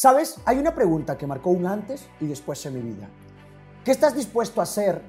¿Sabes? 0.00 0.36
Hay 0.46 0.56
una 0.56 0.74
pregunta 0.74 1.18
que 1.18 1.26
marcó 1.26 1.50
un 1.50 1.66
antes 1.66 2.08
y 2.22 2.26
después 2.26 2.64
en 2.64 2.72
mi 2.72 2.80
vida. 2.80 3.06
¿Qué 3.84 3.90
estás 3.90 4.14
dispuesto 4.14 4.62
a 4.62 4.64
hacer 4.64 5.02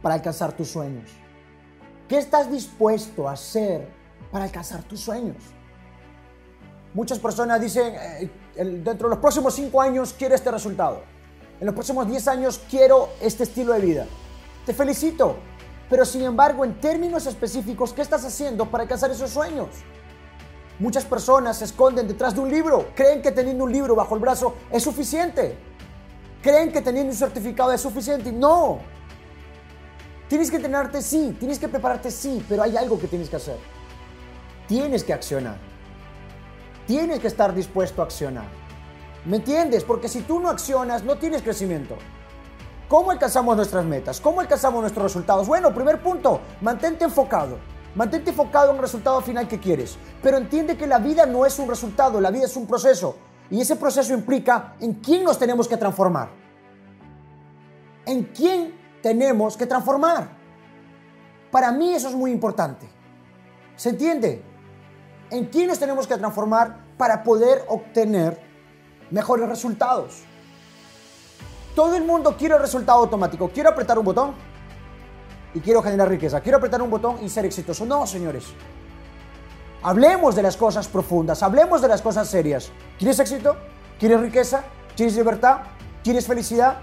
para 0.00 0.14
alcanzar 0.14 0.54
tus 0.54 0.68
sueños? 0.68 1.10
¿Qué 2.08 2.16
estás 2.16 2.50
dispuesto 2.50 3.28
a 3.28 3.32
hacer 3.32 3.86
para 4.32 4.46
alcanzar 4.46 4.82
tus 4.84 5.00
sueños? 5.00 5.36
Muchas 6.94 7.18
personas 7.18 7.60
dicen, 7.60 7.94
eh, 7.94 8.30
dentro 8.82 9.10
de 9.10 9.14
los 9.16 9.18
próximos 9.18 9.52
cinco 9.56 9.82
años 9.82 10.14
quiero 10.16 10.34
este 10.34 10.50
resultado. 10.50 11.02
En 11.60 11.66
los 11.66 11.74
próximos 11.74 12.08
10 12.08 12.26
años 12.28 12.62
quiero 12.70 13.10
este 13.20 13.42
estilo 13.42 13.74
de 13.74 13.80
vida. 13.80 14.06
Te 14.64 14.72
felicito. 14.72 15.36
Pero 15.90 16.06
sin 16.06 16.22
embargo, 16.22 16.64
en 16.64 16.80
términos 16.80 17.26
específicos, 17.26 17.92
¿qué 17.92 18.00
estás 18.00 18.24
haciendo 18.24 18.70
para 18.70 18.84
alcanzar 18.84 19.10
esos 19.10 19.28
sueños? 19.28 19.68
Muchas 20.84 21.06
personas 21.06 21.56
se 21.56 21.64
esconden 21.64 22.06
detrás 22.06 22.34
de 22.34 22.40
un 22.40 22.50
libro. 22.50 22.88
Creen 22.94 23.22
que 23.22 23.32
teniendo 23.32 23.64
un 23.64 23.72
libro 23.72 23.94
bajo 23.94 24.16
el 24.16 24.20
brazo 24.20 24.56
es 24.70 24.82
suficiente. 24.82 25.56
Creen 26.42 26.70
que 26.70 26.82
teniendo 26.82 27.10
un 27.10 27.16
certificado 27.16 27.72
es 27.72 27.80
suficiente. 27.80 28.30
No. 28.30 28.80
Tienes 30.28 30.50
que 30.50 30.56
entrenarte, 30.56 31.00
sí. 31.00 31.34
Tienes 31.40 31.58
que 31.58 31.68
prepararte, 31.68 32.10
sí. 32.10 32.44
Pero 32.46 32.64
hay 32.64 32.76
algo 32.76 32.98
que 32.98 33.06
tienes 33.06 33.30
que 33.30 33.36
hacer. 33.36 33.56
Tienes 34.68 35.02
que 35.02 35.14
accionar. 35.14 35.56
Tienes 36.86 37.18
que 37.18 37.28
estar 37.28 37.54
dispuesto 37.54 38.02
a 38.02 38.04
accionar. 38.04 38.44
¿Me 39.24 39.38
entiendes? 39.38 39.84
Porque 39.84 40.06
si 40.06 40.20
tú 40.20 40.38
no 40.38 40.50
accionas, 40.50 41.02
no 41.02 41.16
tienes 41.16 41.40
crecimiento. 41.40 41.96
¿Cómo 42.90 43.10
alcanzamos 43.10 43.56
nuestras 43.56 43.86
metas? 43.86 44.20
¿Cómo 44.20 44.42
alcanzamos 44.42 44.82
nuestros 44.82 45.04
resultados? 45.04 45.46
Bueno, 45.46 45.74
primer 45.74 46.02
punto, 46.02 46.42
mantente 46.60 47.06
enfocado. 47.06 47.56
Mantente 47.94 48.30
enfocado 48.30 48.70
en 48.70 48.76
el 48.76 48.82
resultado 48.82 49.20
final 49.20 49.46
que 49.46 49.60
quieres. 49.60 49.96
Pero 50.22 50.36
entiende 50.36 50.76
que 50.76 50.86
la 50.86 50.98
vida 50.98 51.26
no 51.26 51.46
es 51.46 51.58
un 51.58 51.68
resultado, 51.68 52.20
la 52.20 52.30
vida 52.30 52.46
es 52.46 52.56
un 52.56 52.66
proceso. 52.66 53.16
Y 53.50 53.60
ese 53.60 53.76
proceso 53.76 54.12
implica 54.14 54.74
en 54.80 54.94
quién 54.94 55.24
nos 55.24 55.38
tenemos 55.38 55.68
que 55.68 55.76
transformar. 55.76 56.30
En 58.06 58.24
quién 58.24 58.74
tenemos 59.02 59.56
que 59.56 59.66
transformar. 59.66 60.28
Para 61.50 61.70
mí 61.70 61.94
eso 61.94 62.08
es 62.08 62.14
muy 62.14 62.32
importante. 62.32 62.88
¿Se 63.76 63.90
entiende? 63.90 64.42
En 65.30 65.46
quién 65.46 65.68
nos 65.68 65.78
tenemos 65.78 66.06
que 66.06 66.16
transformar 66.16 66.78
para 66.96 67.22
poder 67.22 67.64
obtener 67.68 68.40
mejores 69.10 69.48
resultados. 69.48 70.22
Todo 71.74 71.96
el 71.96 72.04
mundo 72.04 72.36
quiere 72.36 72.54
el 72.54 72.60
resultado 72.60 73.00
automático. 73.00 73.48
Quiero 73.50 73.70
apretar 73.70 73.98
un 73.98 74.04
botón 74.04 74.34
y 75.54 75.60
quiero 75.60 75.82
generar 75.82 76.08
riqueza. 76.08 76.40
Quiero 76.40 76.58
apretar 76.58 76.82
un 76.82 76.90
botón 76.90 77.18
y 77.22 77.28
ser 77.28 77.44
exitoso. 77.44 77.86
No, 77.86 78.06
señores. 78.06 78.44
Hablemos 79.82 80.34
de 80.34 80.42
las 80.42 80.56
cosas 80.56 80.88
profundas, 80.88 81.42
hablemos 81.42 81.82
de 81.82 81.88
las 81.88 82.02
cosas 82.02 82.28
serias. 82.28 82.70
¿Quieres 82.98 83.18
éxito? 83.20 83.56
¿Quieres 83.98 84.20
riqueza? 84.20 84.64
¿Quieres 84.96 85.14
libertad? 85.14 85.58
¿Quieres 86.02 86.26
felicidad? 86.26 86.78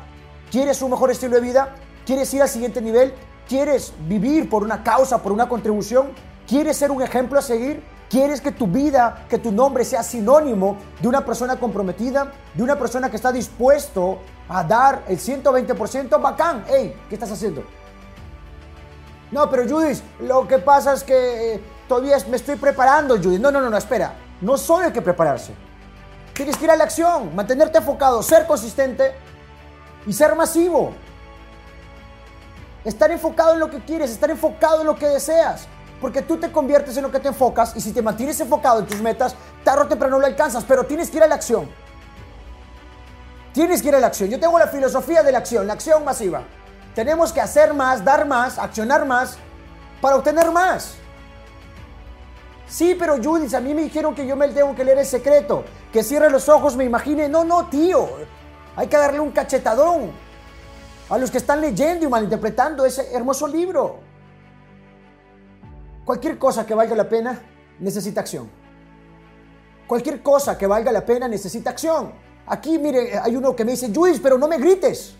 ¿Quieres 0.51 0.81
un 0.81 0.91
mejor 0.91 1.11
estilo 1.11 1.35
de 1.35 1.41
vida? 1.41 1.75
¿Quieres 2.05 2.33
ir 2.33 2.41
al 2.41 2.49
siguiente 2.49 2.81
nivel? 2.81 3.13
¿Quieres 3.47 3.93
vivir 4.07 4.49
por 4.49 4.63
una 4.63 4.83
causa, 4.83 5.21
por 5.21 5.31
una 5.31 5.49
contribución? 5.49 6.09
¿Quieres 6.47 6.77
ser 6.77 6.91
un 6.91 7.01
ejemplo 7.01 7.39
a 7.39 7.41
seguir? 7.41 7.83
¿Quieres 8.09 8.39
que 8.39 8.51
tu 8.51 8.67
vida, 8.67 9.25
que 9.29 9.37
tu 9.37 9.51
nombre 9.51 9.83
sea 9.83 10.03
sinónimo 10.03 10.77
de 11.01 11.07
una 11.07 11.25
persona 11.25 11.57
comprometida, 11.59 12.31
de 12.53 12.61
una 12.61 12.77
persona 12.77 13.09
que 13.09 13.15
está 13.15 13.31
dispuesto 13.31 14.19
a 14.47 14.63
dar 14.63 15.05
el 15.07 15.17
120%? 15.17 16.21
Bacán, 16.21 16.65
hey, 16.67 16.93
¿qué 17.09 17.15
estás 17.15 17.31
haciendo? 17.31 17.63
No, 19.31 19.49
pero 19.49 19.67
Judith, 19.67 20.01
lo 20.19 20.47
que 20.47 20.59
pasa 20.59 20.93
es 20.93 21.03
que 21.03 21.55
eh, 21.55 21.63
todavía 21.87 22.17
me 22.29 22.35
estoy 22.35 22.57
preparando, 22.57 23.17
Judith. 23.17 23.39
No, 23.39 23.49
no, 23.49 23.61
no, 23.61 23.69
no, 23.69 23.77
espera. 23.77 24.13
No 24.41 24.57
solo 24.57 24.85
hay 24.85 24.91
que 24.91 25.01
prepararse. 25.01 25.53
Tienes 26.33 26.57
que 26.57 26.65
ir 26.65 26.71
a 26.71 26.75
la 26.75 26.83
acción, 26.83 27.33
mantenerte 27.35 27.77
enfocado, 27.77 28.21
ser 28.21 28.45
consistente 28.45 29.13
y 30.05 30.13
ser 30.13 30.35
masivo. 30.35 30.93
Estar 32.83 33.11
enfocado 33.11 33.53
en 33.53 33.59
lo 33.59 33.69
que 33.69 33.79
quieres, 33.79 34.11
estar 34.11 34.29
enfocado 34.29 34.81
en 34.81 34.87
lo 34.87 34.95
que 34.95 35.07
deseas. 35.07 35.67
Porque 36.01 36.21
tú 36.21 36.37
te 36.37 36.51
conviertes 36.51 36.97
en 36.97 37.03
lo 37.03 37.11
que 37.11 37.19
te 37.19 37.27
enfocas 37.27 37.73
y 37.75 37.81
si 37.81 37.93
te 37.93 38.01
mantienes 38.01 38.39
enfocado 38.39 38.79
en 38.79 38.87
tus 38.87 39.01
metas, 39.01 39.35
tarde 39.63 39.83
o 39.83 39.87
temprano 39.87 40.19
lo 40.19 40.25
alcanzas, 40.25 40.65
pero 40.67 40.83
tienes 40.85 41.09
que 41.11 41.17
ir 41.17 41.23
a 41.23 41.27
la 41.27 41.35
acción. 41.35 41.69
Tienes 43.53 43.81
que 43.81 43.89
ir 43.89 43.95
a 43.95 43.99
la 43.99 44.07
acción. 44.07 44.29
Yo 44.29 44.39
tengo 44.39 44.57
la 44.57 44.67
filosofía 44.67 45.21
de 45.23 45.31
la 45.31 45.37
acción, 45.37 45.67
la 45.67 45.73
acción 45.73 46.03
masiva. 46.03 46.43
Tenemos 46.95 47.31
que 47.31 47.41
hacer 47.41 47.73
más, 47.73 48.03
dar 48.03 48.27
más, 48.27 48.59
accionar 48.59 49.05
más 49.05 49.37
para 50.01 50.15
obtener 50.15 50.51
más. 50.51 50.95
Sí, 52.67 52.95
pero 52.97 53.21
Judith, 53.21 53.53
a 53.53 53.59
mí 53.59 53.73
me 53.73 53.83
dijeron 53.83 54.15
que 54.15 54.25
yo 54.25 54.35
me 54.35 54.47
tengo 54.49 54.73
que 54.75 54.83
leer 54.83 54.99
el 54.99 55.05
secreto, 55.05 55.65
que 55.91 56.03
cierre 56.03 56.29
los 56.29 56.47
ojos, 56.47 56.75
me 56.75 56.85
imagine. 56.85 57.27
No, 57.27 57.43
no, 57.43 57.67
tío. 57.67 58.07
Hay 58.75 58.87
que 58.87 58.97
darle 58.97 59.19
un 59.19 59.31
cachetadón 59.31 60.11
a 61.09 61.17
los 61.17 61.29
que 61.29 61.37
están 61.37 61.59
leyendo 61.59 62.05
y 62.05 62.09
malinterpretando 62.09 62.85
ese 62.85 63.13
hermoso 63.13 63.47
libro. 63.47 63.99
Cualquier 66.05 66.37
cosa 66.37 66.65
que 66.65 66.73
valga 66.73 66.95
la 66.95 67.07
pena 67.07 67.41
necesita 67.79 68.21
acción. 68.21 68.49
Cualquier 69.85 70.23
cosa 70.23 70.57
que 70.57 70.65
valga 70.65 70.91
la 70.91 71.05
pena 71.05 71.27
necesita 71.27 71.71
acción. 71.71 72.13
Aquí, 72.47 72.79
mire, 72.79 73.19
hay 73.19 73.35
uno 73.35 73.55
que 73.55 73.65
me 73.65 73.71
dice, 73.71 73.91
Judith, 73.93 74.21
pero 74.23 74.37
no 74.37 74.47
me 74.47 74.57
grites. 74.57 75.15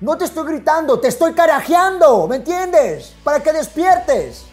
No 0.00 0.16
te 0.16 0.26
estoy 0.26 0.46
gritando, 0.46 1.00
te 1.00 1.08
estoy 1.08 1.32
carajeando, 1.32 2.28
¿me 2.28 2.36
entiendes? 2.36 3.16
Para 3.24 3.42
que 3.42 3.52
despiertes 3.52 4.46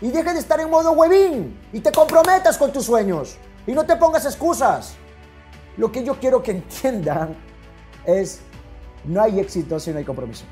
y 0.00 0.12
dejes 0.12 0.34
de 0.34 0.38
estar 0.38 0.60
en 0.60 0.70
modo 0.70 0.92
huevín 0.92 1.58
y 1.72 1.80
te 1.80 1.90
comprometas 1.90 2.56
con 2.56 2.72
tus 2.72 2.84
sueños 2.86 3.36
y 3.66 3.72
no 3.72 3.84
te 3.84 3.96
pongas 3.96 4.24
excusas. 4.26 4.94
Lo 5.76 5.90
que 5.90 6.04
yo 6.04 6.20
quiero 6.20 6.40
que 6.40 6.50
entiendan 6.52 7.34
es, 8.06 8.42
no 9.04 9.20
hay 9.20 9.40
éxito 9.40 9.80
si 9.80 9.90
no 9.90 9.98
hay 9.98 10.04
compromiso. 10.04 10.44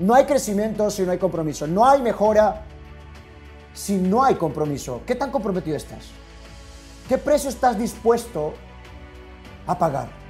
No 0.00 0.12
hay 0.14 0.24
crecimiento 0.24 0.90
si 0.90 1.02
no 1.02 1.12
hay 1.12 1.18
compromiso. 1.18 1.68
No 1.68 1.88
hay 1.88 2.02
mejora 2.02 2.64
si 3.74 3.94
no 3.94 4.24
hay 4.24 4.34
compromiso. 4.34 5.02
¿Qué 5.06 5.14
tan 5.14 5.30
comprometido 5.30 5.76
estás? 5.76 6.06
¿Qué 7.08 7.16
precio 7.16 7.48
estás 7.48 7.78
dispuesto 7.78 8.54
a 9.68 9.78
pagar? 9.78 10.23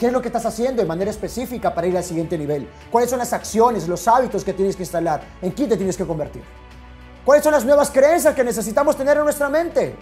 ¿Qué 0.00 0.06
es 0.06 0.14
lo 0.14 0.22
que 0.22 0.28
estás 0.28 0.46
haciendo 0.46 0.80
de 0.80 0.88
manera 0.88 1.10
específica 1.10 1.74
para 1.74 1.86
ir 1.86 1.94
al 1.94 2.02
siguiente 2.02 2.38
nivel? 2.38 2.66
¿Cuáles 2.90 3.10
son 3.10 3.18
las 3.18 3.34
acciones, 3.34 3.86
los 3.86 4.08
hábitos 4.08 4.42
que 4.42 4.54
tienes 4.54 4.74
que 4.74 4.84
instalar? 4.84 5.20
¿En 5.42 5.50
quién 5.50 5.68
te 5.68 5.76
tienes 5.76 5.94
que 5.94 6.06
convertir? 6.06 6.42
¿Cuáles 7.22 7.44
son 7.44 7.52
las 7.52 7.66
nuevas 7.66 7.90
creencias 7.90 8.34
que 8.34 8.42
necesitamos 8.42 8.96
tener 8.96 9.18
en 9.18 9.24
nuestra 9.24 9.50
mente? 9.50 9.94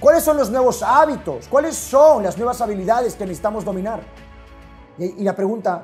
¿Cuáles 0.00 0.24
son 0.24 0.38
los 0.38 0.50
nuevos 0.50 0.82
hábitos? 0.82 1.48
¿Cuáles 1.48 1.76
son 1.76 2.22
las 2.22 2.38
nuevas 2.38 2.62
habilidades 2.62 3.14
que 3.14 3.24
necesitamos 3.24 3.62
dominar? 3.62 4.00
Y, 4.96 5.22
la 5.22 5.36
pregunta 5.36 5.82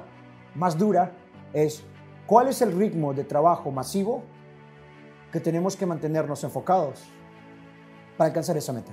más 0.55 0.79
dura 0.79 1.13
es, 1.53 1.83
¿cuál 2.27 2.49
es 2.49 2.63
el 2.63 2.73
ritmo 2.73 3.13
de 3.13 3.25
trabajo 3.25 3.71
masivo 3.71 4.23
que 5.31 5.41
tenemos 5.41 5.77
que 5.77 5.85
mantenernos 5.85 6.43
enfocados 6.43 7.01
para 8.17 8.29
alcanzar 8.29 8.57
esa 8.57 8.73
meta? 8.73 8.93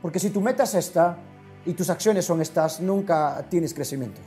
Porque 0.00 0.18
si 0.18 0.30
tu 0.30 0.40
meta 0.40 0.62
es 0.62 0.74
esta, 0.74 1.18
y 1.66 1.74
tus 1.74 1.90
acciones 1.90 2.24
son 2.24 2.40
estas, 2.40 2.80
nunca 2.80 3.44
tienes 3.48 3.74
crecimiento. 3.74 4.20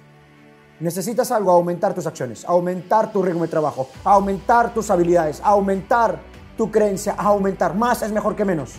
Necesitas 0.79 1.31
algo, 1.31 1.51
aumentar 1.51 1.93
tus 1.93 2.05
acciones, 2.05 2.43
aumentar 2.45 3.11
tu 3.11 3.21
ritmo 3.21 3.43
de 3.43 3.47
trabajo, 3.47 3.89
aumentar 4.03 4.73
tus 4.73 4.89
habilidades, 4.89 5.39
aumentar 5.43 6.19
tu 6.57 6.71
creencia, 6.71 7.13
aumentar. 7.13 7.75
Más 7.75 8.01
es 8.01 8.11
mejor 8.11 8.35
que 8.35 8.43
menos. 8.43 8.73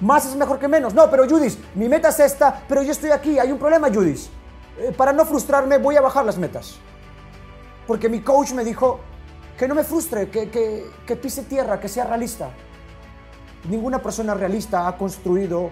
Más 0.00 0.26
es 0.26 0.36
mejor 0.36 0.58
que 0.58 0.68
menos. 0.68 0.94
No, 0.94 1.10
pero 1.10 1.28
Judith, 1.28 1.58
mi 1.74 1.88
meta 1.88 2.08
es 2.08 2.20
esta, 2.20 2.62
pero 2.68 2.82
yo 2.82 2.92
estoy 2.92 3.10
aquí. 3.10 3.38
Hay 3.38 3.52
un 3.52 3.58
problema, 3.58 3.88
Judith. 3.88 4.28
Eh, 4.78 4.92
para 4.96 5.12
no 5.12 5.24
frustrarme, 5.24 5.78
voy 5.78 5.96
a 5.96 6.00
bajar 6.00 6.24
las 6.24 6.38
metas. 6.38 6.76
Porque 7.86 8.08
mi 8.08 8.20
coach 8.20 8.52
me 8.52 8.64
dijo 8.64 9.00
que 9.56 9.68
no 9.68 9.74
me 9.74 9.84
frustre, 9.84 10.28
que, 10.28 10.50
que, 10.50 10.86
que 11.06 11.16
pise 11.16 11.42
tierra, 11.44 11.78
que 11.78 11.88
sea 11.88 12.04
realista. 12.04 12.50
Ninguna 13.68 14.02
persona 14.02 14.34
realista 14.34 14.88
ha 14.88 14.96
construido, 14.96 15.70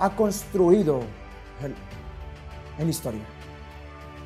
ha 0.00 0.10
construido 0.10 1.02
en 1.62 2.84
la 2.84 2.90
historia. 2.90 3.22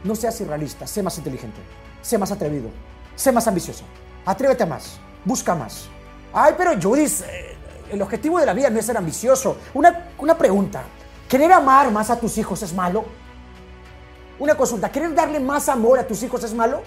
No 0.04 0.14
seas 0.14 0.40
irrealista, 0.40 0.86
sé 0.86 1.02
más 1.02 1.18
inteligente, 1.18 1.60
sé 2.00 2.16
más 2.16 2.30
atrevido, 2.30 2.70
sé 3.16 3.32
más 3.32 3.46
ambicioso. 3.46 3.84
Atrévete 4.24 4.64
más, 4.64 4.98
busca 5.24 5.54
más. 5.54 5.88
Ay, 6.32 6.54
pero 6.56 6.80
Judith, 6.80 7.22
eh, 7.26 7.56
el 7.90 8.00
objetivo 8.00 8.38
de 8.38 8.46
la 8.46 8.54
vida 8.54 8.70
no 8.70 8.78
es 8.78 8.86
ser 8.86 8.96
ambicioso. 8.96 9.56
Una, 9.74 10.10
una 10.18 10.38
pregunta, 10.38 10.82
¿querer 11.28 11.52
amar 11.52 11.90
más 11.90 12.08
a 12.10 12.18
tus 12.18 12.38
hijos 12.38 12.62
es 12.62 12.72
malo? 12.72 13.04
Una 14.38 14.54
consulta, 14.56 14.90
¿querer 14.90 15.14
darle 15.14 15.40
más 15.40 15.68
amor 15.68 15.98
a 15.98 16.06
tus 16.06 16.22
hijos 16.22 16.44
es 16.44 16.54
malo? 16.54 16.82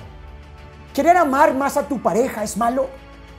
¿Querer 0.93 1.17
amar 1.17 1.53
más 1.53 1.77
a 1.77 1.87
tu 1.87 2.01
pareja 2.01 2.43
es 2.43 2.55
malo? 2.55 2.87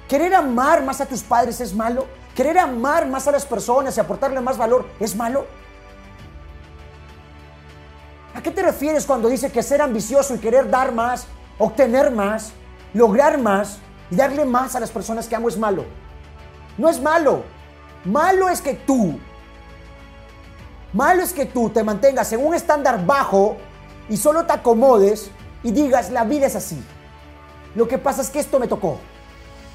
¿Querer 0.09 0.35
amar 0.35 0.83
más 0.83 1.01
a 1.01 1.07
tus 1.07 1.23
padres 1.23 1.61
es 1.61 1.75
malo? 1.75 2.07
¿Querer 2.39 2.57
amar 2.57 3.09
más 3.09 3.27
a 3.27 3.33
las 3.33 3.45
personas 3.45 3.97
y 3.97 4.01
aportarle 4.01 4.41
más 4.41 4.57
valor 4.57 4.87
es 5.01 5.17
malo? 5.17 5.45
¿A 8.33 8.41
qué 8.41 8.53
te 8.53 8.63
refieres 8.63 9.05
cuando 9.05 9.29
dice 9.29 9.51
que 9.51 9.61
ser 9.61 9.83
ambicioso 9.83 10.37
y 10.37 10.39
querer 10.39 10.71
dar 10.71 10.93
más, 10.93 11.27
obtener 11.59 12.13
más, 12.13 12.53
lograr 12.95 13.39
más 13.39 13.81
y 14.09 14.15
darle 14.15 14.45
más 14.45 14.77
a 14.77 14.79
las 14.79 14.93
personas 14.93 15.27
que 15.27 15.35
amo 15.35 15.49
es 15.49 15.59
malo? 15.59 15.85
No 16.77 16.89
es 16.89 17.03
malo. 17.03 17.43
Malo 18.05 18.49
es 18.49 18.63
que 18.63 18.75
tú, 18.75 19.19
Malo 20.93 21.23
es 21.23 21.33
que 21.33 21.45
tú 21.45 21.71
te 21.71 21.83
mantengas 21.83 22.33
en 22.33 22.47
un 22.47 22.55
estándar 22.55 23.05
bajo 23.05 23.57
y 24.09 24.17
solo 24.17 24.47
te 24.47 24.53
acomodes 24.53 25.33
y 25.65 25.73
digas, 25.73 26.13
la 26.13 26.23
vida 26.23 26.47
es 26.47 26.55
así. 26.55 26.81
Lo 27.75 27.89
que 27.89 27.99
pasa 27.99 28.23
es 28.23 28.31
que 28.31 28.39
esto 28.39 28.61
me 28.61 28.69
tocó. 28.69 29.01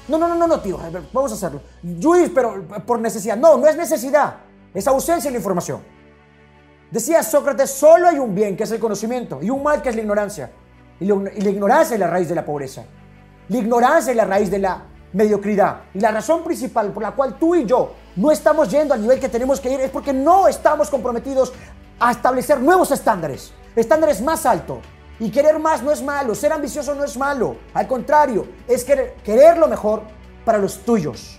No, 0.08 0.18
no, 0.18 0.34
no, 0.34 0.46
no, 0.46 0.60
tío, 0.60 0.78
vamos 1.12 1.32
a 1.32 1.34
hacerlo. 1.34 1.62
Judith, 1.82 2.32
pero 2.34 2.66
por 2.86 3.00
necesidad. 3.00 3.36
No, 3.36 3.56
no 3.56 3.66
es 3.66 3.76
necesidad. 3.76 4.36
Es 4.74 4.86
ausencia 4.86 5.30
de 5.30 5.32
la 5.32 5.38
información. 5.38 5.80
Decía 6.90 7.22
Sócrates, 7.22 7.70
solo 7.70 8.08
hay 8.08 8.18
un 8.18 8.34
bien 8.34 8.56
que 8.56 8.64
es 8.64 8.70
el 8.70 8.78
conocimiento 8.78 9.40
y 9.42 9.50
un 9.50 9.62
mal 9.62 9.82
que 9.82 9.88
es 9.88 9.96
la 9.96 10.02
ignorancia. 10.02 10.52
Y, 11.00 11.06
la 11.06 11.50
ignorancia 11.50 11.94
es 11.94 12.00
la 12.00 12.06
raíz 12.06 12.28
de 12.28 12.34
la 12.34 12.44
pobreza. 12.44 12.84
La 13.48 13.56
ignorancia 13.56 14.10
es 14.10 14.16
la 14.16 14.24
raíz 14.24 14.50
de 14.50 14.58
la 14.58 14.82
mediocridad. 15.12 15.82
Y 15.94 16.00
la 16.00 16.10
razón 16.10 16.44
principal 16.44 16.92
por 16.92 17.02
la 17.02 17.12
cual 17.12 17.38
tú 17.38 17.54
y 17.54 17.64
yo 17.64 17.94
no 18.16 18.30
estamos 18.30 18.70
yendo 18.70 18.94
al 18.94 19.00
nivel 19.00 19.18
que 19.18 19.28
tenemos 19.28 19.60
que 19.60 19.72
ir 19.72 19.80
es 19.80 19.90
porque 19.90 20.12
no 20.12 20.46
estamos 20.46 20.90
comprometidos 20.90 21.52
a 21.98 22.10
establecer 22.10 22.60
nuevos 22.60 22.90
estándares, 22.90 23.52
estándares 23.74 24.20
más 24.20 24.44
altos. 24.44 24.78
Y 25.20 25.30
querer 25.30 25.58
más 25.58 25.82
no 25.82 25.92
es 25.92 26.02
malo, 26.02 26.34
ser 26.34 26.52
ambicioso 26.52 26.94
no 26.94 27.04
es 27.04 27.16
malo. 27.16 27.56
Al 27.72 27.86
contrario, 27.86 28.46
es 28.66 28.84
querer, 28.84 29.14
querer 29.24 29.58
lo 29.58 29.68
mejor 29.68 30.02
para 30.44 30.58
los 30.58 30.78
tuyos. 30.78 31.38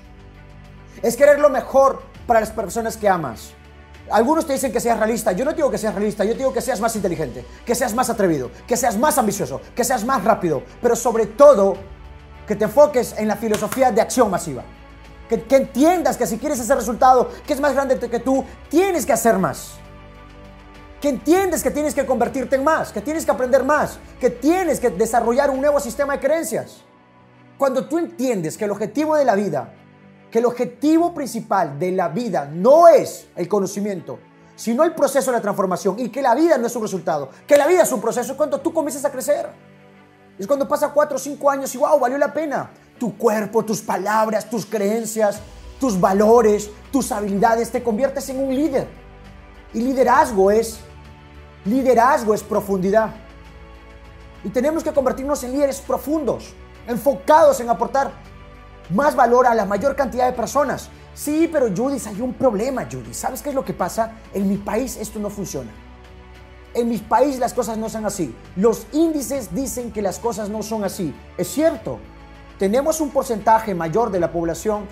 Es 1.01 1.18
querer 1.18 1.39
lo 1.39 1.50
mejor 1.50 2.01
para 2.25 2.39
las 2.39 2.51
personas 2.51 2.95
que 2.95 3.10
amas. 3.10 3.51
Algunos 4.10 4.45
te 4.45 4.54
dicen 4.54 4.72
que 4.72 4.80
seas 4.80 4.98
realista. 4.98 5.33
Yo 5.33 5.44
no 5.44 5.51
digo 5.51 5.69
que 5.69 5.77
seas 5.77 5.94
realista, 5.94 6.24
yo 6.24 6.36
digo 6.36 6.54
que 6.54 6.62
seas 6.62 6.80
más 6.80 6.95
inteligente, 6.95 7.45
que 7.66 7.75
seas 7.75 7.94
más 7.94 8.10
atrevido, 8.10 8.50
que 8.66 8.77
seas 8.77 8.98
más 8.98 9.18
ambicioso, 9.18 9.60
que 9.75 9.83
seas 9.83 10.06
más 10.06 10.24
rápido, 10.24 10.63
pero 10.81 10.95
sobre 10.95 11.25
todo 11.25 11.75
que 12.48 12.56
te 12.56 12.66
enfoques 12.66 13.16
en 13.18 13.27
la 13.27 13.36
filosofía 13.36 13.92
de 13.92 14.01
acción 14.01 14.30
masiva. 14.30 14.63
Que, 15.27 15.42
que 15.42 15.56
entiendas 15.56 16.18
que 16.18 16.27
si 16.27 16.38
quieres 16.38 16.60
ese 16.60 16.75
resultado 16.75 17.30
que 17.45 17.54
es 17.54 17.60
más 17.60 17.74
grande 17.74 17.98
que 17.98 18.19
tú, 18.19 18.45
tienes 18.69 19.06
que 19.06 19.13
hacer 19.13 19.39
más 19.39 19.80
que 21.06 21.10
entiendes 21.10 21.62
que 21.62 21.69
tienes 21.69 21.94
que 21.94 22.04
convertirte 22.04 22.56
en 22.56 22.63
más, 22.63 22.92
que 22.92 23.00
tienes 23.00 23.25
que 23.25 23.30
aprender 23.30 23.63
más, 23.63 24.00
que 24.19 24.31
tienes 24.31 24.80
que 24.80 24.90
desarrollar 24.90 25.52
un 25.52 25.62
nuevo 25.62 25.80
sistema 25.80 26.13
de 26.13 26.19
creencias. 26.19 26.78
Cuando 27.60 27.88
tú 27.88 28.00
entiendes 28.00 28.57
que 28.57 28.66
el 28.66 28.72
objetivo 28.72 29.16
de 29.16 29.24
la 29.24 29.36
vida, 29.36 29.72
que 30.31 30.40
el 30.40 30.46
objetivo 30.46 31.13
principal 31.13 31.78
de 31.78 31.92
la 31.92 32.07
vida 32.07 32.50
no 32.52 32.88
es 32.88 33.28
el 33.36 33.48
conocimiento, 33.48 34.18
sino 34.56 34.84
el 34.84 34.96
proceso 34.96 35.30
de 35.30 35.38
la 35.38 35.44
transformación 35.44 36.00
y 36.00 36.10
que 36.10 36.24
la 36.24 36.34
vida 36.34 36.57
no 36.57 36.66
es 36.66 36.75
un 36.75 36.81
resultado, 36.81 37.30
que 37.46 37.56
la 37.56 37.68
vida 37.68 37.84
es 37.84 37.92
un 37.92 38.01
proceso, 38.01 38.31
es 38.31 38.36
cuando 38.36 38.60
tú 38.60 38.74
comienzas 38.74 39.06
a 39.06 39.12
crecer. 39.12 39.48
Es 40.40 40.48
cuando 40.48 40.68
pasa 40.68 40.90
cuatro 40.90 41.18
o 41.18 41.19
cinco 41.19 41.51
años 41.51 41.75
y 41.75 41.78
wow, 41.78 42.00
valió 42.00 42.18
la 42.18 42.34
pena. 42.34 42.72
Tu 42.98 43.16
cuerpo, 43.16 43.63
tus 43.63 43.80
palabras, 43.80 44.50
tus 44.50 44.66
creencias, 44.66 45.40
tus 45.80 46.01
valores, 46.01 46.72
tus 46.92 47.12
habilidades, 47.12 47.69
te 47.69 47.84
conviertes 47.84 48.28
en 48.30 48.40
un 48.40 48.56
líder. 48.56 48.88
Y 49.72 49.81
liderazgo 49.81 50.50
es 50.50 50.80
Liderazgo 51.65 52.33
es 52.33 52.44
profundidad. 52.44 53.09
Y 54.44 54.50
tenemos 54.50 54.83
que 54.83 54.94
convertirnos 54.94 55.44
en 55.44 55.53
líderes 55.53 55.81
profundos, 55.81 56.53
enfocados 56.88 57.59
en 57.59 57.69
aportar 57.69 58.12
más 58.91 59.15
valor 59.15 59.47
a 59.47 59.56
la 59.56 59.65
mayor 59.65 59.95
cantidad 59.95 60.27
de 60.27 60.33
personas. 60.33 60.89
Sí, 61.15 61.50
pero 61.51 61.67
Judith, 61.75 62.06
hay 62.06 62.21
un 62.21 62.33
problema, 62.33 62.85
Judith. 62.85 63.13
¿Sabes 63.13 63.41
qué 63.41 63.50
es 63.50 63.56
lo 63.56 63.65
que 63.65 63.73
pasa? 63.73 64.12
En 64.33 64.47
mi 64.47 64.57
país 64.57 64.97
esto 64.97 65.17
no 65.17 65.29
funciona. 65.31 65.71
En 66.75 66.89
mi 66.89 67.00
país 67.00 67.39
las 67.39 67.53
cosas 67.53 67.77
no 67.77 67.89
son 67.89 68.06
así. 68.06 68.35
Los 68.56 68.85
índices 68.91 69.56
dicen 69.56 69.91
que 69.91 70.01
las 70.01 70.19
cosas 70.19 70.50
no 70.50 70.62
son 70.62 70.83
así. 70.83 71.15
Es 71.38 71.47
cierto, 71.47 72.00
tenemos 72.59 73.01
un 73.01 73.09
porcentaje 73.09 73.73
mayor 73.73 74.12
de 74.12 74.19
la 74.19 74.31
población 74.31 74.85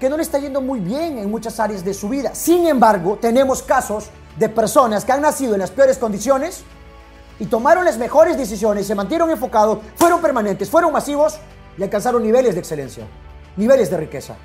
que 0.00 0.08
no 0.08 0.16
le 0.16 0.22
está 0.22 0.38
yendo 0.38 0.62
muy 0.62 0.80
bien 0.80 1.18
en 1.18 1.30
muchas 1.30 1.60
áreas 1.60 1.84
de 1.84 1.94
su 1.94 2.08
vida. 2.08 2.34
Sin 2.34 2.66
embargo, 2.66 3.18
tenemos 3.20 3.62
casos 3.62 4.10
de 4.36 4.48
personas 4.48 5.04
que 5.04 5.12
han 5.12 5.22
nacido 5.22 5.54
en 5.54 5.60
las 5.60 5.70
peores 5.70 5.98
condiciones 5.98 6.62
y 7.38 7.46
tomaron 7.46 7.84
las 7.84 7.98
mejores 7.98 8.36
decisiones, 8.36 8.86
se 8.86 8.94
mantuvieron 8.94 9.30
enfocados, 9.30 9.78
fueron 9.96 10.20
permanentes, 10.20 10.68
fueron 10.68 10.92
masivos 10.92 11.38
y 11.76 11.82
alcanzaron 11.82 12.22
niveles 12.22 12.54
de 12.54 12.60
excelencia, 12.60 13.04
niveles 13.56 13.90
de 13.90 13.96
riqueza, 13.96 14.36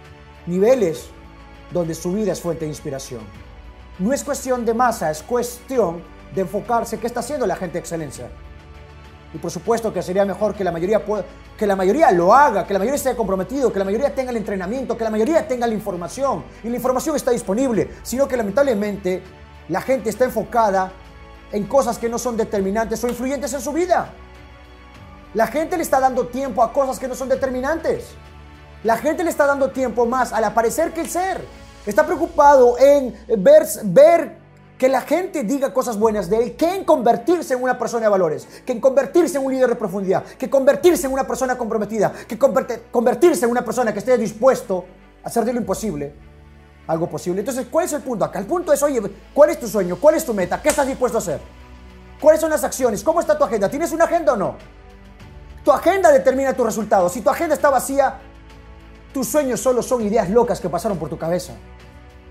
niveles 0.46 1.08
donde 1.72 1.94
su 1.94 2.14
vida 2.14 2.32
es 2.32 2.42
fuente 2.42 2.66
de 2.66 2.70
inspiración. 2.70 3.22
No 4.00 4.14
es 4.14 4.24
cuestión 4.24 4.66
de 4.66 4.74
masa, 4.74 5.12
es 5.12 5.22
cuestión 5.24 6.02
de 6.34 6.42
enfocarse 6.42 7.00
qué 7.00 7.08
está 7.08 7.22
haciendo 7.22 7.46
la 7.46 7.56
gente 7.56 7.74
de 7.74 7.80
excelencia. 7.80 8.30
Y 9.34 9.38
por 9.38 9.52
supuesto 9.52 9.92
que 9.92 10.02
sería 10.02 10.24
mejor 10.24 10.54
que 10.56 10.64
la 10.64 10.72
mayoría 10.72 11.02
que 11.58 11.68
la 11.68 11.76
mayoría 11.76 12.12
lo 12.12 12.34
haga, 12.34 12.66
que 12.66 12.74
la 12.74 12.80
mayoría 12.80 12.96
esté 12.96 13.16
comprometido, 13.16 13.72
que 13.72 13.80
la 13.80 13.86
mayoría 13.86 14.14
tenga 14.14 14.32
el 14.32 14.38
entrenamiento, 14.38 14.98
que 14.98 15.04
la 15.04 15.10
mayoría 15.10 15.46
tenga 15.46 15.68
la 15.68 15.74
información. 15.74 16.44
Y 16.64 16.70
la 16.70 16.76
información 16.78 17.16
está 17.18 17.32
disponible, 17.32 17.90
sino 18.04 18.28
que 18.28 18.38
lamentablemente 18.38 19.22
la 19.70 19.82
gente 19.82 20.10
está 20.10 20.26
enfocada 20.26 20.92
en 21.52 21.66
cosas 21.66 21.98
que 21.98 22.10
no 22.10 22.20
son 22.20 22.38
determinantes 22.38 23.04
o 23.04 23.08
influyentes 23.08 23.54
en 23.54 23.62
su 23.62 23.72
vida. 23.72 24.10
La 25.34 25.48
gente 25.48 25.76
le 25.78 25.84
está 25.84 26.00
dando 26.00 26.28
tiempo 26.28 26.64
a 26.64 26.72
cosas 26.72 27.00
que 27.00 27.08
no 27.08 27.16
son 27.16 27.30
determinantes. 27.30 28.10
La 28.84 28.98
gente 28.98 29.24
le 29.24 29.30
está 29.30 29.46
dando 29.46 29.72
tiempo 29.72 30.06
más 30.06 30.32
al 30.32 30.44
aparecer 30.44 30.94
que 30.94 31.02
el 31.02 31.10
ser. 31.10 31.44
Está 31.86 32.06
preocupado 32.06 32.78
en 32.80 33.16
ver, 33.38 33.68
ver 33.84 34.38
que 34.78 34.90
la 34.90 35.02
gente 35.02 35.44
diga 35.44 35.74
cosas 35.74 35.98
buenas 35.98 36.30
de 36.30 36.38
él, 36.38 36.56
que 36.56 36.76
en 36.76 36.84
convertirse 36.84 37.54
en 37.54 37.64
una 37.64 37.78
persona 37.78 38.04
de 38.04 38.10
valores, 38.10 38.48
que 38.66 38.74
en 38.74 38.82
convertirse 38.82 39.38
en 39.38 39.46
un 39.46 39.54
líder 39.54 39.70
de 39.70 39.76
profundidad, 39.76 40.24
que 40.24 40.50
convertirse 40.50 41.08
en 41.08 41.14
una 41.14 41.26
persona 41.26 41.58
comprometida, 41.58 42.12
que 42.28 42.38
convertirse 42.38 43.46
en 43.46 43.52
una 43.52 43.64
persona 43.64 43.94
que 43.94 44.00
esté 44.00 44.18
dispuesto 44.18 44.86
a 45.24 45.28
hacer 45.28 45.46
de 45.46 45.54
lo 45.54 45.60
imposible 45.60 46.14
algo 46.88 47.10
posible. 47.10 47.42
Entonces, 47.42 47.68
¿cuál 47.70 47.86
es 47.86 47.94
el 47.94 48.02
punto 48.02 48.26
acá? 48.26 48.40
El 48.40 48.46
punto 48.46 48.72
es, 48.72 48.82
oye, 48.84 49.02
¿cuál 49.34 49.50
es 49.50 49.60
tu 49.60 49.68
sueño? 49.68 49.98
¿Cuál 49.98 50.16
es 50.16 50.26
tu 50.26 50.34
meta? 50.34 50.62
¿Qué 50.62 50.70
estás 50.70 50.88
dispuesto 50.88 51.18
a 51.18 51.22
hacer? 51.22 51.40
¿Cuáles 52.20 52.42
son 52.42 52.50
las 52.50 52.64
acciones? 52.64 53.04
¿Cómo 53.04 53.20
está 53.20 53.38
tu 53.38 53.44
agenda? 53.44 53.70
¿Tienes 53.70 53.92
una 53.92 54.06
agenda 54.06 54.34
o 54.34 54.36
no? 54.36 54.56
Tu 55.64 55.72
agenda 55.72 56.12
determina 56.12 56.54
tus 56.54 56.66
resultados. 56.66 57.12
Si 57.12 57.22
tu 57.22 57.30
agenda 57.30 57.56
está 57.56 57.70
vacía, 57.70 58.20
tus 59.14 59.28
sueños 59.28 59.60
solo 59.60 59.82
son 59.82 60.02
ideas 60.02 60.30
locas 60.30 60.60
que 60.60 60.70
pasaron 60.70 60.98
por 60.98 61.10
tu 61.10 61.18
cabeza. 61.18 61.54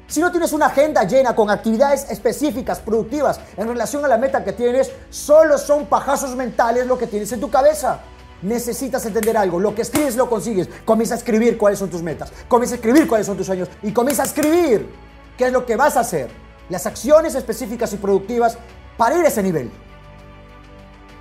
Si 0.07 0.21
no 0.21 0.31
tienes 0.31 0.53
una 0.53 0.67
agenda 0.67 1.05
llena 1.05 1.35
con 1.35 1.51
actividades 1.51 2.11
específicas, 2.11 2.79
productivas, 2.81 3.41
en 3.57 3.67
relación 3.67 4.05
a 4.05 4.09
la 4.09 4.19
meta 4.19 4.45
que 4.45 4.53
tienes, 4.53 4.93
solo 5.11 5.59
son 5.59 5.87
pajazos 5.87 6.37
mentales 6.37 6.87
lo 6.87 6.99
que 6.99 7.07
tienes 7.07 7.33
en 7.33 7.41
tu 7.41 7.51
cabeza 7.51 8.01
necesitas 8.43 9.05
entender 9.07 9.37
algo. 9.37 9.59
Lo 9.59 9.75
que 9.75 9.83
escribes 9.83 10.17
lo 10.17 10.29
consigues. 10.29 10.69
Comienza 10.85 11.15
a 11.15 11.19
escribir 11.19 11.57
cuáles 11.59 11.79
son 11.79 11.91
tus 11.91 12.03
metas. 12.03 12.33
Comienza 12.49 12.75
a 12.75 12.77
escribir 12.77 13.09
cuáles 13.09 13.27
son 13.27 13.37
tus 13.37 13.47
sueños. 13.47 13.69
Y 13.83 13.93
comienza 13.93 14.23
a 14.23 14.27
escribir 14.27 14.89
qué 15.37 15.47
es 15.47 15.53
lo 15.53 15.65
que 15.65 15.77
vas 15.77 15.97
a 15.97 16.01
hacer. 16.01 16.31
Las 16.69 16.87
acciones 16.87 17.35
específicas 17.35 17.93
y 17.93 17.97
productivas 17.97 18.59
para 18.97 19.17
ir 19.17 19.25
a 19.25 19.29
ese 19.29 19.43
nivel. 19.43 19.71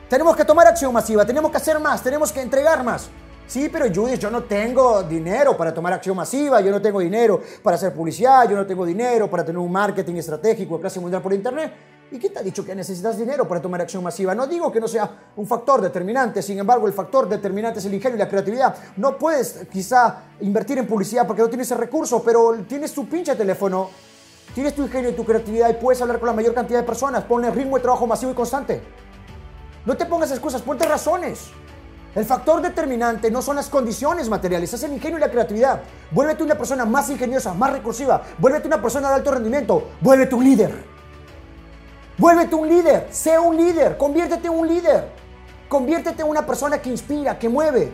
Tenemos 0.10 0.36
que 0.36 0.46
tomar 0.46 0.67
acción 0.67 0.93
masiva. 0.93 1.25
Tenemos 1.25 1.51
que 1.51 1.58
hacer 1.58 1.79
más. 1.79 2.03
Tenemos 2.03 2.32
que 2.32 2.41
entregar 2.41 2.84
más. 2.84 3.10
Sí, 3.46 3.70
pero 3.72 3.86
Judith, 3.93 4.20
yo 4.20 4.32
no 4.32 4.43
tengo 4.43 5.03
dinero 5.03 5.55
para 5.58 5.74
tomar 5.74 5.93
acción 5.93 6.15
masiva, 6.15 6.62
yo 6.62 6.72
no 6.72 6.82
tengo 6.82 7.01
dinero 7.01 7.41
para 7.62 7.75
hacer 7.75 7.93
publicidad, 7.93 8.50
yo 8.50 8.55
no 8.55 8.65
tengo 8.65 8.86
dinero 8.86 9.29
para 9.29 9.43
tener 9.43 9.60
un 9.60 9.72
marketing 9.72 10.15
estratégico 10.15 10.75
de 10.75 10.82
clase 10.82 11.00
mundial 11.00 11.22
por 11.22 11.34
internet. 11.34 11.74
¿Y 12.12 12.19
quién 12.19 12.31
te 12.31 12.39
ha 12.39 12.43
dicho 12.43 12.63
que 12.63 12.75
necesitas 12.75 13.17
dinero 13.17 13.48
para 13.48 13.62
tomar 13.62 13.81
acción 13.81 14.03
masiva? 14.03 14.36
No 14.36 14.45
digo 14.45 14.72
que 14.72 14.79
no 14.79 14.88
sea 14.88 15.31
un 15.36 15.48
factor 15.48 15.81
determinante, 15.81 16.41
sin 16.41 16.60
embargo 16.60 16.86
el 16.86 16.93
factor 16.93 17.27
determinante 17.27 17.79
es 17.79 17.86
el 17.86 17.93
ingenio 17.93 18.17
y 18.17 18.19
la 18.19 18.29
creatividad. 18.29 18.75
No 18.98 19.17
puedes 19.17 19.65
quizá 19.72 20.17
invertir 20.41 20.77
en 20.77 20.86
publicidad 20.86 21.25
porque 21.25 21.41
no 21.41 21.50
tienes 21.50 21.67
ese 21.67 21.75
recurso, 21.75 22.22
pero 22.22 22.53
tienes 22.67 22.93
tu 22.93 23.07
pinche 23.07 23.36
teléfono, 23.36 23.89
tienes 24.53 24.75
tu 24.75 24.83
ingenio 24.83 25.10
y 25.10 25.13
tu 25.13 25.25
creatividad 25.25 25.69
y 25.69 25.74
puedes 25.74 26.01
hablar 26.01 26.19
con 26.19 26.27
la 26.27 26.33
mayor 26.33 26.53
cantidad 26.53 26.79
de 26.81 26.86
personas. 26.86 27.24
Ponle 27.24 27.50
ritmo 27.50 27.77
de 27.77 27.81
trabajo 27.81 28.05
masivo 28.05 28.31
y 28.31 28.36
constante. 28.36 28.81
No 29.86 29.98
te 29.98 30.05
pongas 30.05 30.29
excusas, 30.29 30.62
ponte 30.62 30.86
razones. 30.86 31.50
El 32.13 32.25
factor 32.25 32.62
determinante 32.62 33.31
no 33.31 33.41
son 33.41 33.55
las 33.55 33.69
condiciones 33.69 34.29
materiales, 34.29 34.72
es 34.72 34.83
el 34.83 34.93
ingenio 34.93 35.17
y 35.17 35.22
la 35.22 35.31
creatividad. 35.31 35.81
Vuélvete 36.12 36.43
una 36.43 36.55
persona 36.55 36.86
más 36.86 37.10
ingeniosa, 37.10 37.55
más 37.55 37.74
recursiva. 37.74 38.22
Vuélvete 38.38 38.67
una 38.67 38.79
persona 38.79 39.10
de 39.10 39.15
alto 39.15 39.31
rendimiento. 39.31 39.89
Vuélvete 40.00 40.36
un 40.36 40.43
líder. 40.43 40.93
Vuélvete 42.24 42.56
un 42.56 42.70
líder, 42.70 43.10
sé 43.12 43.38
un 43.38 43.58
líder, 43.58 43.98
conviértete 43.98 44.48
en 44.48 44.53
un 44.53 44.65
líder. 44.65 45.10
Conviértete 45.68 46.22
en 46.22 46.30
una 46.30 46.46
persona 46.46 46.77
que 46.82 46.89
inspira, 46.89 47.38
que 47.38 47.50
mueve. 47.50 47.92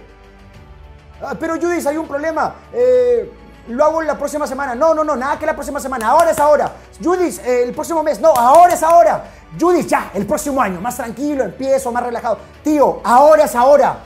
Ah, 1.20 1.34
pero 1.40 1.56
Judith, 1.56 1.88
hay 1.88 1.98
un 1.98 2.08
problema. 2.08 2.54
Eh, 2.72 3.28
lo 3.70 3.84
hago 3.84 4.04
la 4.04 4.16
próxima 4.20 4.46
semana. 4.46 4.76
No, 4.76 4.94
no, 4.94 5.04
no, 5.04 5.16
nada 5.16 5.40
que 5.40 5.48
la 5.48 5.56
próxima 5.56 5.80
semana. 5.80 6.10
Ahora 6.10 6.30
es 6.30 6.38
ahora. 6.38 6.74
Judith, 7.04 7.40
eh, 7.44 7.64
el 7.64 7.74
próximo 7.74 8.04
mes. 8.04 8.22
No, 8.22 8.32
ahora 8.38 8.76
es 8.76 8.84
ahora. 8.84 9.24
Judith, 9.60 9.88
ya, 9.88 10.12
el 10.14 10.28
próximo 10.28 10.62
año. 10.62 10.80
Más 10.80 10.96
tranquilo, 10.96 11.44
empiezo, 11.44 11.92
más 11.92 12.04
relajado. 12.04 12.38
Tío, 12.64 13.02
ahora 13.04 13.46
es 13.46 13.56
ahora. 13.56 13.98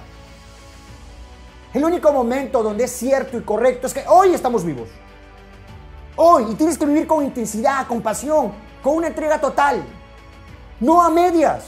El 1.74 1.84
único 1.84 2.14
momento 2.14 2.64
donde 2.64 2.86
es 2.86 2.92
cierto 2.94 3.38
y 3.38 3.42
correcto 3.42 3.88
es 3.88 3.94
que 3.94 4.06
hoy 4.08 4.34
estamos 4.34 4.64
vivos. 4.64 4.88
Hoy. 6.16 6.46
Y 6.50 6.56
tienes 6.56 6.78
que 6.78 6.86
vivir 6.86 7.08
con 7.08 7.26
intensidad, 7.26 7.88
con 7.88 8.02
pasión, 8.02 8.54
con 8.82 8.96
una 8.96 9.08
entrega 9.08 9.42
total 9.42 9.84
no 10.80 11.02
a 11.02 11.10
medias. 11.10 11.66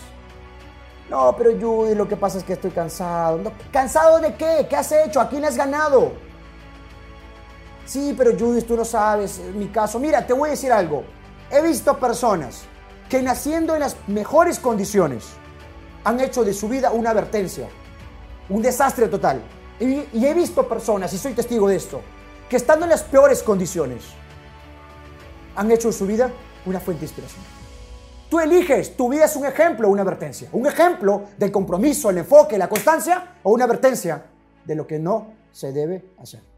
No, 1.10 1.36
pero 1.38 1.52
Judy, 1.52 1.94
lo 1.94 2.08
que 2.08 2.18
pasa 2.18 2.40
es 2.40 2.44
que 2.44 2.54
estoy 2.54 2.72
cansado. 2.72 3.40
¿Cansado 3.72 4.20
de 4.20 4.36
qué? 4.36 4.66
¿Qué 4.68 4.76
has 4.76 4.92
hecho? 4.92 5.22
¿A 5.22 5.30
quién 5.30 5.46
has 5.46 5.56
ganado? 5.56 6.14
Sí, 7.86 8.16
pero 8.18 8.32
Judy, 8.38 8.64
tú 8.64 8.76
no 8.76 8.84
sabes 8.84 9.40
mi 9.54 9.68
caso. 9.68 10.00
Mira, 10.00 10.26
te 10.26 10.34
voy 10.34 10.50
a 10.50 10.52
decir 10.52 10.72
algo. 10.72 11.04
He 11.52 11.62
visto 11.62 11.98
personas 12.00 12.64
que 13.10 13.22
naciendo 13.22 13.76
en 13.76 13.82
las 13.82 13.96
mejores 14.08 14.58
condiciones 14.58 15.26
han 16.04 16.20
hecho 16.20 16.44
de 16.44 16.54
su 16.54 16.68
vida 16.68 16.92
una 16.92 17.12
advertencia, 17.12 17.68
un 18.50 18.64
desastre 18.64 19.08
total. 19.08 19.42
Y, 19.80 20.08
y 20.14 20.26
he 20.26 20.34
visto 20.34 20.68
personas, 20.68 21.14
y 21.14 21.18
soy 21.18 21.34
testigo 21.34 21.68
de 21.68 21.76
esto, 21.76 22.02
que 22.50 22.56
estando 22.56 22.86
en 22.86 22.92
las 22.92 23.04
peores 23.04 23.44
condiciones 23.44 24.04
han 25.56 25.72
hecho 25.72 25.90
de 25.90 25.94
su 25.94 26.08
vida 26.08 26.32
una 26.66 26.80
fuente 26.80 27.02
de 27.02 27.06
inspiración. 27.06 27.44
Tú 28.30 28.40
eliges, 28.40 28.98
tu 28.98 29.10
vida 29.10 29.26
es 29.26 29.36
un 29.36 29.46
ejemplo 29.46 29.88
o 29.88 29.92
una 29.92 30.02
advertencia. 30.02 30.50
Un 30.52 30.66
ejemplo 30.66 31.26
del 31.38 31.52
compromiso, 31.52 32.10
el 32.10 32.18
enfoque, 32.20 32.58
la 32.58 32.68
constancia 32.68 33.36
o 33.44 33.52
una 33.52 33.66
advertencia 33.66 34.26
de 34.66 34.76
lo 34.76 34.88
que 34.88 35.00
no 35.00 35.34
se 35.52 35.72
debe 35.72 36.04
hacer. 36.18 36.55